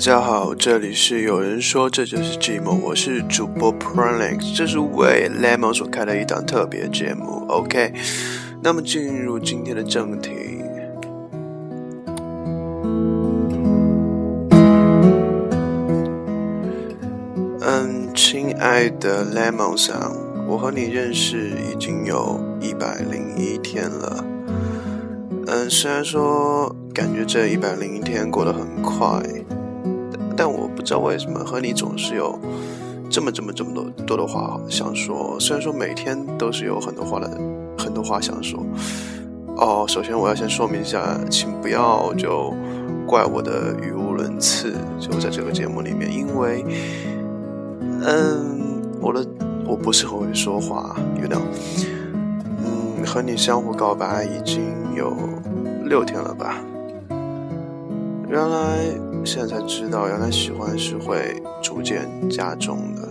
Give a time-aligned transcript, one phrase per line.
[0.00, 7.44] 大家好，这里是有人说这就是寂寞，我是主播 Pranix，这是为 Lemon 所开的一档特别节目。
[7.48, 7.92] OK，
[8.62, 10.30] 那么进入今天的正题。
[17.60, 20.16] 嗯，亲爱的 Lemon 上，
[20.48, 24.24] 我和你认识已经有一百零一天了。
[25.46, 29.22] 嗯，虽然说感觉这一百零一天过得很快，
[30.40, 32.38] 但我不知道为什么和你总是有
[33.10, 35.36] 这么这么这么多多的话想说。
[35.38, 37.28] 虽然说每天都是有很多话的，
[37.76, 38.64] 很多话想说。
[39.58, 42.54] 哦，首先我要先说明一下，请不要就
[43.06, 46.64] 怪我的语无伦次，就在这个节目里面，因为。
[48.02, 49.22] 嗯，我的
[49.66, 51.42] 我不是很会说话，you know。
[52.64, 54.62] 嗯，和你相互告白已经
[54.96, 55.14] 有
[55.84, 56.56] 六天了吧？
[58.30, 58.78] 原来
[59.24, 63.08] 现在才知道，原来喜欢是会逐渐加重的。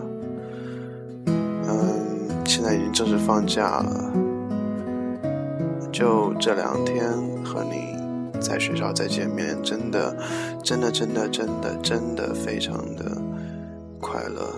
[1.27, 4.13] 嗯，现在已经正式放假了，
[5.91, 7.11] 就这两天
[7.43, 7.97] 和你
[8.39, 10.15] 在学校再见面，真的，
[10.63, 13.11] 真的，真的，真的，真的非常的。
[14.01, 14.49] 快乐，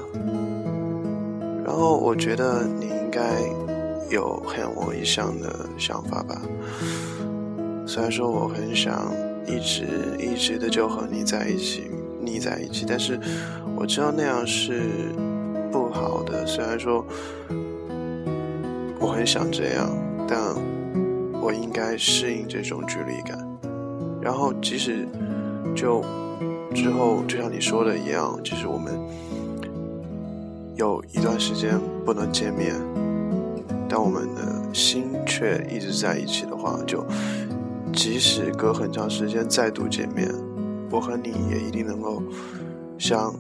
[1.66, 3.42] 然后我觉得你应该
[4.12, 6.40] 有和我一样的想法吧。
[7.88, 9.12] 虽然说我很想
[9.46, 9.86] 一直
[10.20, 13.20] 一直的就和你在一起腻在一起，但是
[13.76, 14.82] 我知道那样是
[15.72, 16.46] 不好的。
[16.46, 17.06] 虽然说
[19.00, 19.90] 我很想这样，
[20.28, 20.40] 但
[21.42, 23.38] 我应该适应这种距离感。
[24.22, 25.08] 然后即使
[25.76, 26.04] 就
[26.74, 29.00] 之后就像你说的一样，其实我们。
[30.78, 32.74] 有一段时间不能见面，
[33.88, 37.06] 但我们的心却一直在一起的话，就
[37.94, 40.30] 即使隔很长时间再度见面，
[40.90, 42.24] 我和你也一定能够
[42.98, 43.34] 像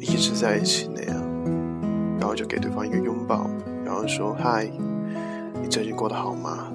[0.00, 1.22] 一直在一起那样，
[2.18, 3.50] 然后就给对方一个拥抱，
[3.84, 4.70] 然后说：“嗨，
[5.60, 6.68] 你最近过得好吗？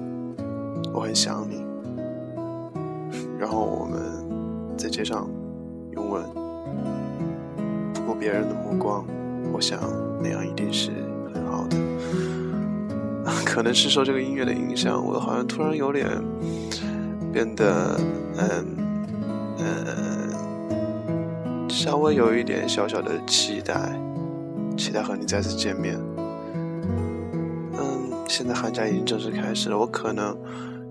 [0.92, 1.64] 我很想你。”
[3.40, 4.00] 然后我们
[4.76, 5.28] 在街上
[5.92, 6.22] 拥吻，
[7.94, 9.04] 不顾别人的目光。
[9.52, 9.80] 我想
[10.22, 10.90] 那样一定是
[11.34, 11.76] 很好的，
[13.44, 16.06] 可能是受这个音乐的影响，我好像突然有点
[17.32, 17.98] 变得
[18.36, 18.76] 嗯
[19.58, 23.98] 嗯，稍微有一点小小的期待，
[24.76, 25.98] 期待和你再次见面。
[27.74, 30.36] 嗯，现在寒假已经正式开始了，我可能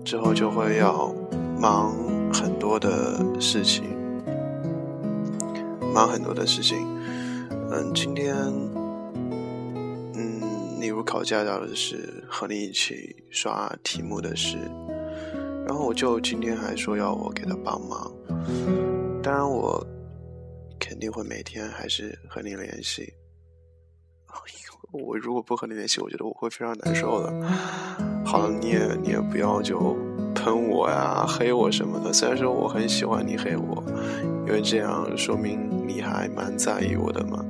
[0.04, 1.14] 之后就会要
[1.58, 1.94] 忙
[2.32, 3.84] 很多的事情，
[5.94, 6.86] 忙很多的事情。
[7.70, 8.34] 嗯，今天，
[10.14, 14.58] 嗯，例如考驾照的事，和你一起刷题目的事，
[15.66, 18.12] 然后我就今天还说要我给他帮忙，
[19.22, 19.84] 当然我
[20.78, 23.12] 肯定会每天还是和你联系。
[24.92, 27.32] 我如果不和你联系，我觉得我会非常难受的。
[28.26, 29.96] 好了，你也你也不要就
[30.34, 32.12] 喷我呀、黑我什么的。
[32.12, 33.82] 虽然说我很喜欢你黑我，
[34.46, 37.44] 因为这样说明你还蛮在意我的嘛。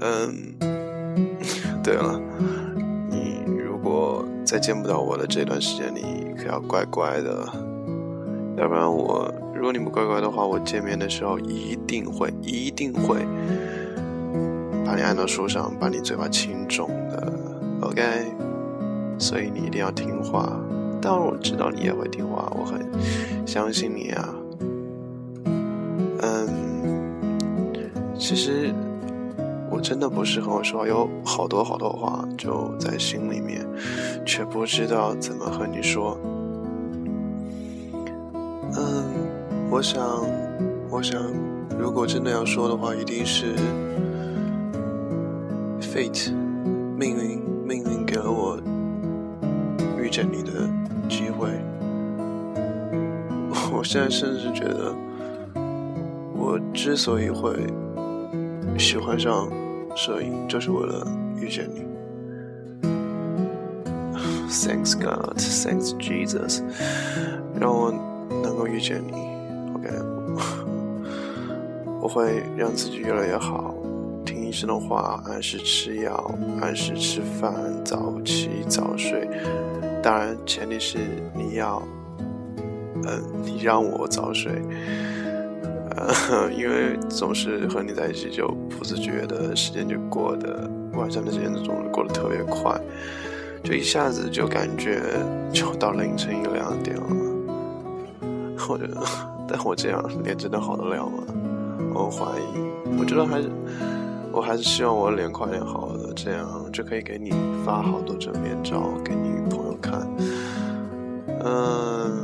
[0.00, 0.54] 嗯，
[1.84, 2.18] 对了，
[4.54, 7.44] 再见不到我的这段时间，你可要乖乖的，
[8.56, 13.26] 要不然我，如果你不乖乖的话，我见面的时候一定会一定会
[14.86, 17.32] 把你按到树上，把你嘴巴亲肿的
[17.80, 18.00] ，OK？
[19.18, 20.56] 所以你一定要听话，
[21.02, 22.88] 当然我知道你也会听话，我很
[23.44, 24.36] 相信你啊。
[26.22, 26.48] 嗯，
[28.16, 28.72] 其实。
[29.84, 33.62] 真的不是很会说，有好多好多话就在心里面，
[34.24, 36.18] 却不知道怎么和你说。
[38.76, 39.04] 嗯，
[39.70, 40.02] 我想，
[40.90, 41.20] 我想，
[41.78, 43.54] 如果真的要说的话，一定是
[45.82, 46.32] fate，
[46.96, 48.58] 命运，命运给了我
[50.00, 50.66] 遇见你的
[51.10, 51.50] 机会。
[53.70, 54.94] 我现在甚至觉得，
[56.34, 57.54] 我之所以会
[58.78, 59.46] 喜欢上。
[59.94, 61.06] 摄影就是为了
[61.36, 61.84] 遇见你。
[64.50, 66.62] Thanks God, Thanks Jesus，
[67.58, 67.92] 让我
[68.42, 69.12] 能够遇见你。
[69.74, 69.88] OK，
[72.00, 73.74] 我会让自己越来越好，
[74.24, 77.52] 听医生的话，按时吃药，按时吃饭，
[77.84, 79.28] 早起早睡。
[80.02, 80.98] 当然，前提是
[81.34, 81.82] 你要，
[83.04, 84.52] 嗯，你让我早睡。
[86.56, 92.78] 因为总是和你在一起，就不自觉的时间就过得，晚上的时间总是过得特别快，
[93.62, 95.00] 就一下子就感觉
[95.52, 97.06] 就到凌晨一两点了。
[98.58, 98.88] 或者，
[99.46, 101.22] 但我这样脸真的好得了吗？
[101.92, 103.50] 我怀疑，我觉得还是，
[104.32, 107.30] 我还是希望我脸快点好的，这样就可以给你
[107.64, 110.08] 发好多正面照给你朋友看。
[111.44, 112.23] 嗯，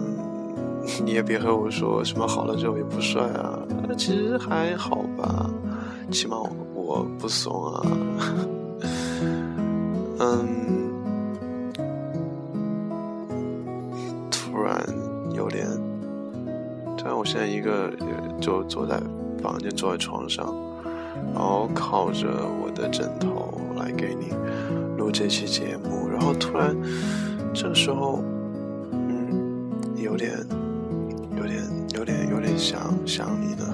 [1.05, 3.59] 你也别和我说什么好了之后也不帅啊，
[3.97, 5.51] 其实还好吧，
[6.11, 6.37] 起码
[6.75, 7.83] 我不怂啊。
[10.23, 10.49] 嗯，
[14.31, 14.79] 突然
[15.33, 15.67] 有点，
[16.97, 17.91] 突然我现在一个
[18.41, 19.01] 就坐在
[19.43, 20.55] 房间，坐在床上，
[21.33, 22.29] 然后靠着
[22.63, 24.35] 我的枕头来给你
[24.99, 26.77] 录这期节目，然后突然
[27.55, 28.23] 这个时候，
[28.93, 29.51] 嗯，
[29.97, 30.37] 有点，
[32.41, 33.65] 有点，想想你的，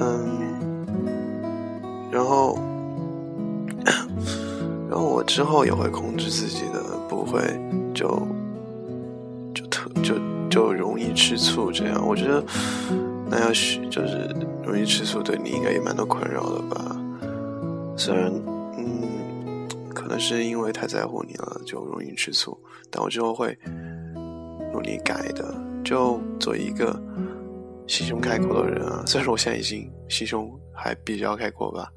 [0.00, 0.56] 嗯，
[2.10, 2.58] 然后。
[4.88, 7.40] 然后我之后也会控制自己的，不会
[7.94, 8.06] 就
[9.54, 10.16] 就特就
[10.50, 12.06] 就容易吃醋这样。
[12.06, 12.44] 我觉得
[13.30, 14.28] 那要是就是
[14.62, 16.94] 容易吃醋，对你应该也蛮多困扰的吧？
[17.96, 18.30] 虽然
[18.76, 22.58] 嗯，可能是因为太在乎你了，就容易吃醋。
[22.90, 23.58] 但我之后会
[24.74, 27.00] 努力改的，就做一个
[27.86, 29.02] 心胸开阔的人啊。
[29.06, 31.88] 虽然说我现在已经心胸还比较开阔吧，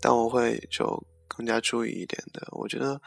[0.00, 1.02] 但我会就。
[1.32, 3.00] 更加注意一点的，我觉得，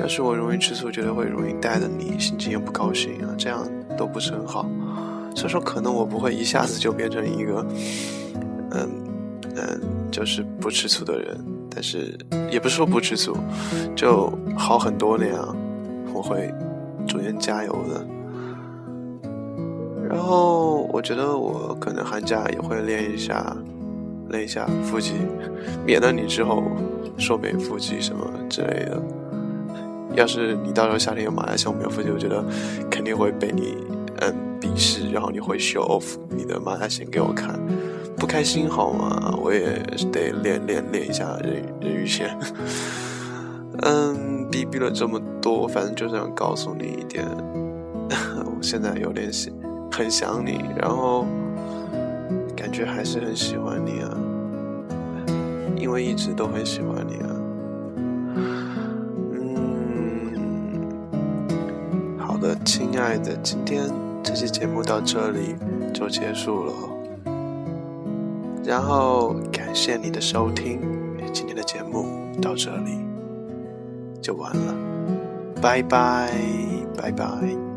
[0.00, 4.62] 要是我容易吃醋，觉得会容易带着你心情也不高兴啊，这样都不是很好。
[5.34, 7.66] 所以说，可能我不会一下子就变成一个，
[8.70, 8.88] 嗯
[9.56, 9.80] 嗯，
[10.10, 12.16] 就是不吃醋的人，但是
[12.50, 13.36] 也不是说不吃醋，
[13.94, 15.54] 就好很多那样，
[16.14, 16.54] 我会
[17.06, 18.06] 逐渐加油的。
[20.12, 23.56] 然后，我觉得我可能寒假也会练一下。
[24.28, 25.12] 练一下腹肌，
[25.84, 26.62] 免得你之后
[27.18, 29.02] 说没腹肌什么之类的。
[30.14, 32.42] 要是你到时候夏天有马来西亚没有腹肌，我觉得
[32.90, 33.76] 肯定会被你
[34.20, 37.60] 嗯鄙视，然后你会 show off 你的马来西亚给我看，
[38.16, 39.34] 不开心好吗？
[39.38, 39.78] 我也
[40.10, 42.34] 得练练练一下人人鱼线。
[43.84, 47.26] 嗯，逼逼了这么多，反正就想告诉你一点，
[48.46, 49.52] 我现在有点想
[49.92, 51.26] 很想你，然后。
[52.54, 54.16] 感觉还是很喜欢你啊，
[55.76, 57.28] 因为一直都很喜欢你啊。
[59.32, 60.30] 嗯，
[62.18, 63.90] 好的，亲爱的，今天
[64.22, 65.56] 这期节目到这里
[65.92, 66.72] 就结束了，
[68.64, 70.80] 然后感谢你的收听，
[71.32, 72.06] 今天的节目
[72.40, 73.00] 到这里
[74.20, 74.74] 就完了，
[75.60, 76.30] 拜拜，
[76.96, 77.71] 拜拜。